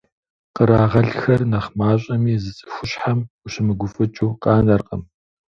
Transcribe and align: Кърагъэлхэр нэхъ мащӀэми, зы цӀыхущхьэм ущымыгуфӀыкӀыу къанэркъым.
Кърагъэлхэр 0.55 1.41
нэхъ 1.51 1.71
мащӀэми, 1.77 2.35
зы 2.43 2.51
цӀыхущхьэм 2.57 3.19
ущымыгуфӀыкӀыу 3.45 4.37
къанэркъым. 4.41 5.01